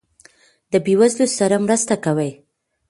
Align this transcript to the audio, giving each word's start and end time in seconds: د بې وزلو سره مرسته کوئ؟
د 0.71 0.73
بې 0.85 0.93
وزلو 0.99 1.25
سره 1.37 1.55
مرسته 1.65 1.93
کوئ؟ 2.05 2.31